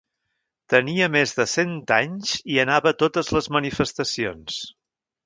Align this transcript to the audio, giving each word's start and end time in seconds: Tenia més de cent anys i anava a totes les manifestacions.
Tenia 0.73 1.09
més 1.15 1.33
de 1.39 1.45
cent 1.51 1.75
anys 1.97 2.31
i 2.53 2.57
anava 2.63 2.91
a 2.95 2.97
totes 3.05 3.31
les 3.37 3.51
manifestacions. 3.57 4.57